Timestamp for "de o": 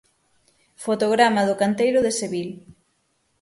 1.45-1.59